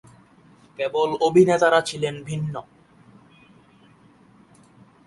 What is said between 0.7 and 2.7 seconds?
কেবল অভিনেতারা ছিলেন ভিন্ন।